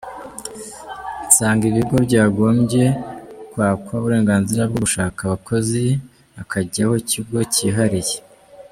Nsanga 1.27 1.63
ibigo 1.71 1.95
byagombye 2.07 2.83
kwakwa 3.51 3.91
uburenganzira 3.99 4.61
bwo 4.69 4.79
gushaka 4.85 5.19
abakozi 5.23 5.81
hakajyaho 6.37 6.93
ikigo 7.03 7.39
kihariye. 7.55 8.17